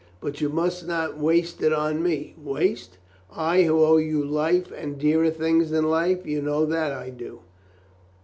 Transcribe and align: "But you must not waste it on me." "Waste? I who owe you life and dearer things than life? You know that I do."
"But 0.19 0.41
you 0.41 0.49
must 0.49 0.87
not 0.87 1.19
waste 1.19 1.61
it 1.61 1.71
on 1.71 2.01
me." 2.01 2.33
"Waste? 2.39 2.97
I 3.33 3.61
who 3.65 3.81
owe 3.83 3.97
you 3.97 4.25
life 4.25 4.71
and 4.75 4.97
dearer 4.97 5.29
things 5.29 5.69
than 5.69 5.91
life? 5.91 6.25
You 6.25 6.41
know 6.41 6.65
that 6.65 6.91
I 6.91 7.11
do." 7.11 7.41